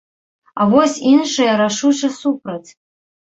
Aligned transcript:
А 0.63 0.65
вось 0.71 0.95
іншыя 1.11 1.51
рашуча 1.61 2.09
супраць. 2.21 2.69